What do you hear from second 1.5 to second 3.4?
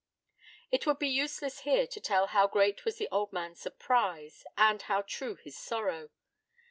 here to tell how great was the old